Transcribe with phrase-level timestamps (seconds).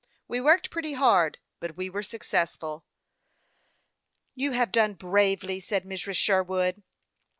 [0.27, 2.87] We worked pretty hard, but we were successful.""
[4.33, 6.15] You have done bravely," said Mrs.
[6.15, 6.81] Sherwood.